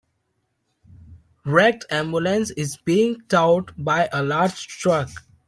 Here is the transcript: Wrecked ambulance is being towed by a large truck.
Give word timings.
Wrecked 1.45 1.85
ambulance 1.91 2.49
is 2.49 2.75
being 2.75 3.21
towed 3.29 3.71
by 3.77 4.09
a 4.11 4.23
large 4.23 4.67
truck. 4.67 5.11